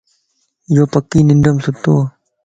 يوپڪي 0.75 1.19
ننڍم 1.27 1.57
ستووَ 1.65 2.01